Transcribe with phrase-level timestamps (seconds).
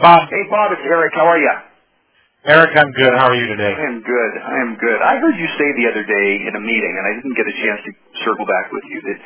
[0.00, 0.28] Bob.
[0.30, 1.12] Hey, Bob, it's Eric.
[1.14, 1.54] How are you?
[2.44, 3.12] Eric, I'm good.
[3.16, 3.72] How are you today?
[3.72, 4.32] I am good.
[4.36, 4.98] I am good.
[5.00, 7.56] I heard you say the other day in a meeting, and I didn't get a
[7.56, 7.90] chance to
[8.26, 9.18] circle back with you, that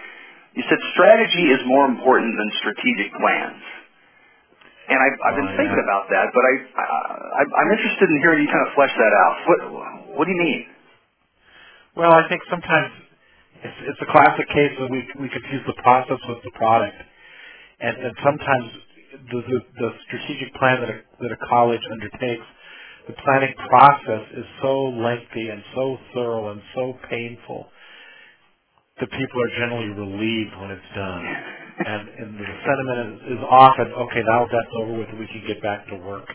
[0.54, 3.62] you said strategy is more important than strategic plans.
[4.89, 5.89] And I've, I've been Oh, thinking yeah.
[5.90, 9.35] about that, but I, I, I'm interested in hearing you kind of flesh that out.
[9.44, 9.58] What,
[10.16, 10.62] what do you mean?
[11.96, 12.93] Well, I think sometimes
[13.66, 16.96] it's, it's a classic case where we we confuse the process with the product,
[17.82, 18.64] and, and sometimes
[19.32, 22.46] the, the the strategic plan that a that a college undertakes,
[23.09, 27.67] the planning process is so lengthy and so thorough and so painful
[29.00, 31.25] that people are generally relieved when it's done.
[31.82, 35.62] And, and the sentiment is, is often, okay, now that's over with, we can get
[35.62, 36.28] back to work.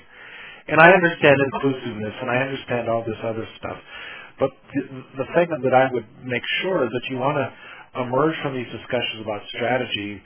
[0.67, 3.79] And I understand inclusiveness, and I understand all this other stuff.
[4.39, 4.81] But the,
[5.23, 7.47] the thing that I would make sure is that you want to
[8.01, 10.21] emerge from these discussions about strategy,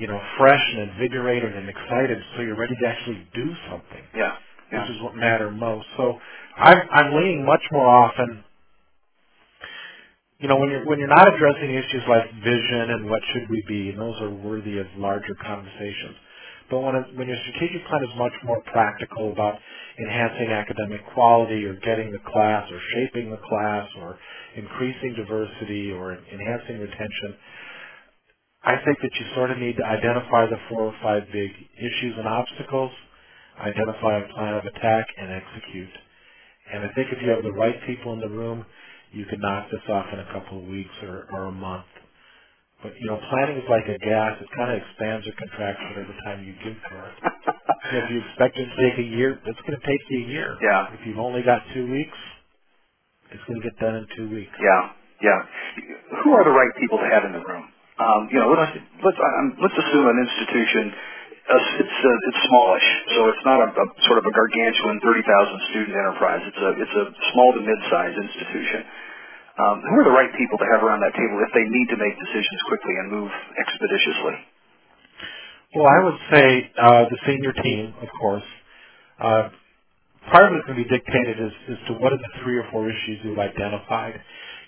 [0.00, 4.36] you know, fresh and invigorated and excited, so you're ready to actually do something, Yeah.
[4.72, 4.82] Yeah.
[4.82, 5.86] which is what matters most.
[5.98, 6.18] So
[6.58, 8.42] I'm, I'm leaning much more often
[10.40, 13.64] you know, when you're when you're not addressing issues like vision and what should we
[13.68, 16.16] be, and those are worthy of larger conversations.
[16.70, 19.56] But when when your strategic plan is much more practical about
[19.98, 24.18] enhancing academic quality or getting the class or shaping the class or
[24.56, 27.36] increasing diversity or enhancing retention,
[28.64, 32.14] I think that you sort of need to identify the four or five big issues
[32.18, 32.92] and obstacles,
[33.60, 35.94] identify a plan of attack, and execute.
[36.72, 38.64] And I think if you have the right people in the room,
[39.12, 41.86] you can knock this off in a couple of weeks or, or a month.
[42.82, 46.14] But you know, planning is like a gas; it kind of expands or contracts whatever
[46.24, 47.14] time you give to it.
[47.22, 50.28] So if you expect it to take a year, it's going to take you a
[50.28, 50.58] year.
[50.62, 50.94] Yeah.
[50.94, 52.18] If you've only got two weeks,
[53.32, 54.52] it's going to get done in two weeks.
[54.60, 54.82] Yeah,
[55.22, 55.40] yeah.
[56.24, 57.66] Who are the right people to have in the room?
[58.00, 58.72] Um, you know, let's
[59.04, 60.84] let's um, assume an institution.
[61.44, 65.20] Uh, it's uh, it's smallish, so it's not a, a sort of a gargantuan thirty
[65.28, 66.40] thousand student enterprise.
[66.48, 67.04] It's a it's a
[67.36, 68.80] small to mid-sized institution.
[69.60, 71.98] Um, who are the right people to have around that table if they need to
[72.00, 73.28] make decisions quickly and move
[73.60, 74.36] expeditiously?
[75.76, 76.46] Well, I would say
[76.80, 78.48] uh, the senior team, of course.
[79.20, 79.48] Uh,
[80.32, 82.88] part of going to be dictated as, as to what are the three or four
[82.88, 84.20] issues you've identified.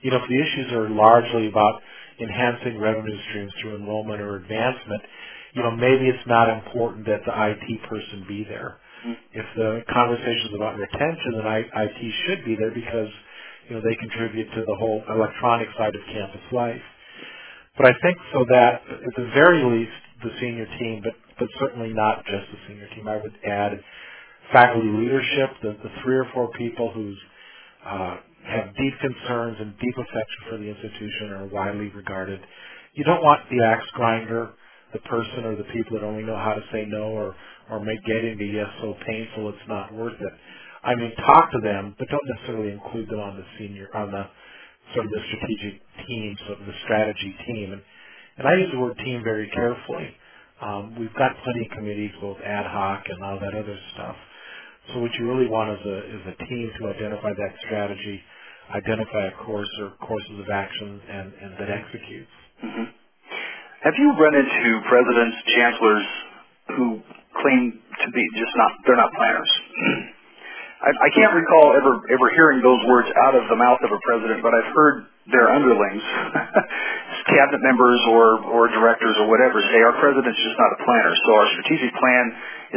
[0.02, 1.80] You know, if the issues are largely about
[2.20, 5.02] enhancing revenue streams through enrollment or advancement,
[5.54, 8.78] you know, maybe it's not important that the IT person be there.
[9.06, 9.16] Mm.
[9.32, 13.08] If the conversation is about retention, then I, IT should be there because,
[13.68, 16.82] you know, they contribute to the whole electronic side of campus life.
[17.76, 19.92] But I think so that at the very least,
[20.22, 23.80] the senior team, but, but certainly not just the senior team, I would add
[24.52, 27.18] faculty leadership, the, the three or four people who's
[27.86, 28.16] uh,
[28.46, 32.40] have deep concerns and deep affection for the institution are widely regarded.
[32.94, 34.52] You don't want the axe grinder,
[34.92, 37.36] the person or the people that only know how to say no or,
[37.70, 40.34] or make getting the yes so painful it's not worth it.
[40.84, 44.24] I mean, talk to them, but don't necessarily include them on the senior, on the
[44.94, 47.72] sort of the strategic team, sort of the strategy team.
[47.74, 47.82] And,
[48.38, 50.10] and I use the word team very carefully.
[50.62, 54.16] Um, we've got plenty of committees, both ad hoc and all that other stuff.
[54.90, 58.20] So what you really want is a is a team to identify that strategy,
[58.74, 62.34] identify a course or courses of action, and and that executes.
[62.60, 62.88] hmm
[63.86, 66.06] Have you run into presidents, chancellors
[66.76, 66.86] who
[67.42, 69.50] claim to be just not, they're not planners?
[70.82, 74.00] I, I can't recall ever, ever hearing those words out of the mouth of a
[74.02, 76.02] president, but I've heard their underlings,
[77.42, 81.14] cabinet members or, or directors or whatever, say our president's just not a planner.
[81.26, 82.24] So our strategic plan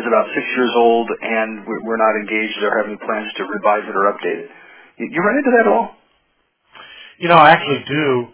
[0.02, 3.46] is about six years old and we- we're not engaged or have any plans to
[3.46, 4.52] revise it or update it.
[4.98, 5.94] You run into that at all?
[7.20, 8.28] You know, I actually do,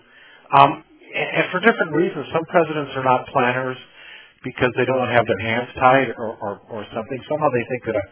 [0.57, 0.83] um,
[1.15, 2.27] and for different reasons.
[2.33, 3.77] Some presidents are not planners
[4.43, 7.19] because they don't have their hands tied or or, or something.
[7.29, 8.03] Somehow they think that a,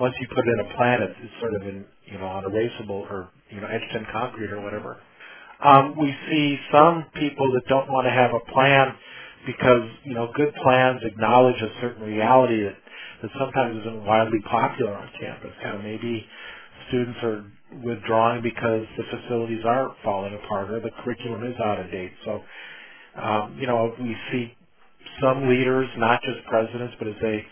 [0.00, 3.30] once you put in a plan, it's, it's sort of in you know unerasable or
[3.50, 4.98] you know etched in concrete or whatever.
[5.64, 8.94] Um, we see some people that don't want to have a plan
[9.46, 12.76] because you know good plans acknowledge a certain reality that
[13.22, 15.52] that sometimes isn't widely popular on campus.
[15.62, 16.26] You know, maybe
[16.88, 17.44] students are
[17.84, 22.12] withdrawing because the facilities are falling apart or the curriculum is out of date.
[22.24, 22.42] So,
[23.22, 24.54] um, you know, we see
[25.22, 27.44] some leaders, not just presidents, but as they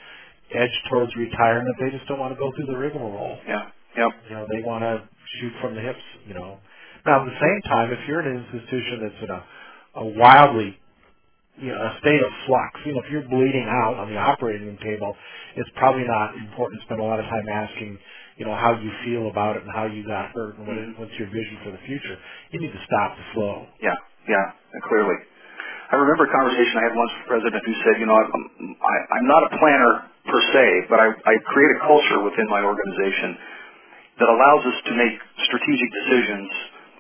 [0.55, 3.39] edge towards retirement, they just don't want to go through the rigmarole.
[3.49, 3.69] Yeah.
[3.99, 4.11] Yep.
[4.31, 5.09] You know, they want to
[5.41, 6.59] shoot from the hips, you know.
[7.07, 9.43] Now, at the same time, if you're an institution that's in a,
[10.03, 10.79] a wildly,
[11.59, 14.67] you know, a state of flux, you know, if you're bleeding out on the operating
[14.67, 15.15] room table,
[15.57, 17.99] it's probably not important to spend a lot of time asking,
[18.39, 20.99] you know, how you feel about it and how you got hurt and what Mhm.
[20.99, 22.19] what's your vision for the future.
[22.53, 23.69] You need to stop the flow.
[23.81, 23.97] Yeah,
[24.29, 24.53] yeah,
[24.89, 25.17] clearly.
[25.93, 28.33] I remember a conversation I had once with the president who said, you know, I'm,
[28.83, 29.93] I, I'm not a planner
[30.27, 33.39] per se, but I, I create a culture within my organization
[34.21, 35.15] that allows us to make
[35.47, 36.51] strategic decisions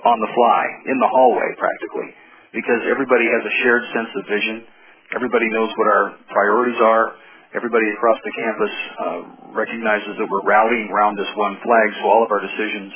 [0.08, 2.08] on the fly, in the hallway practically,
[2.56, 4.64] because everybody has a shared sense of vision.
[5.12, 7.16] Everybody knows what our priorities are.
[7.56, 9.20] Everybody across the campus uh,
[9.56, 12.93] recognizes that we're rallying around this one flag, so all of our decisions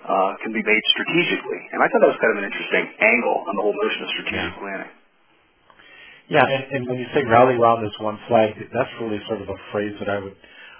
[0.00, 1.60] uh, can be made strategically.
[1.72, 4.08] And I thought that was kind of an interesting angle on the whole notion of
[4.16, 4.92] strategic planning.
[6.32, 9.48] Yeah, and, and when you say rally around this one flag, that's really sort of
[9.52, 10.36] a phrase that I would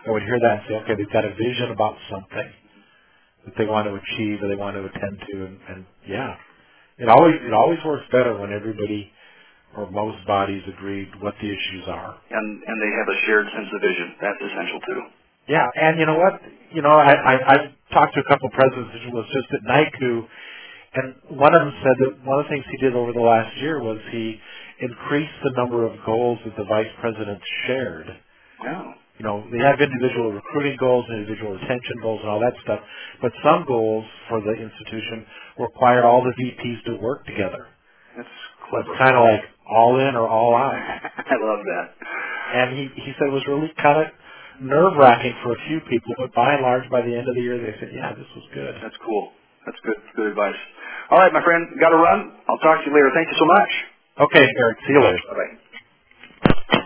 [0.09, 2.49] I would hear that and say, okay, they've got a vision about something
[3.45, 6.37] that they want to achieve or they want to attend to, and, and yeah,
[6.99, 9.11] it always it always works better when everybody
[9.77, 12.19] or most bodies agreed what the issues are.
[12.31, 14.09] And and they have a shared sense of vision.
[14.21, 15.01] That's essential too.
[15.49, 16.41] Yeah, and you know what?
[16.73, 17.57] You know, I I, I
[17.93, 20.27] talked to a couple of presidents who was just at NAICU,
[20.95, 23.57] and one of them said that one of the things he did over the last
[23.59, 24.39] year was he
[24.81, 28.07] increased the number of goals that the vice presidents shared.
[28.63, 28.93] Yeah.
[29.20, 32.81] You know, they have individual recruiting goals, individual retention goals, and all that stuff.
[33.20, 35.28] But some goals for the institution
[35.61, 37.69] required all the VPs to work together.
[38.17, 38.32] That's
[38.64, 38.88] clever.
[38.88, 40.72] it's kind of like all in or all out.
[41.20, 41.87] I love that.
[42.56, 44.08] And he he said it was really kind of
[44.64, 47.44] nerve wracking for a few people, but by and large, by the end of the
[47.44, 48.72] year, they said, yeah, this was good.
[48.81, 49.37] That's cool.
[49.69, 50.00] That's good.
[50.17, 50.56] Good advice.
[51.12, 51.69] All right, my friend.
[51.76, 52.40] Got to run.
[52.49, 53.12] I'll talk to you later.
[53.12, 53.72] Thank you so much.
[54.32, 55.20] Okay, Eric, see you later.
[55.28, 56.80] Bye bye.